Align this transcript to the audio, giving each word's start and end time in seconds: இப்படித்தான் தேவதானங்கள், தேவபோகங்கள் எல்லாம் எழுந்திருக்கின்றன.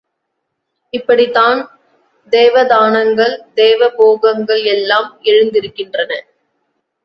இப்படித்தான் 0.93 1.59
தேவதானங்கள், 2.29 3.35
தேவபோகங்கள் 3.55 4.63
எல்லாம் 4.65 5.19
எழுந்திருக்கின்றன. 5.23 6.11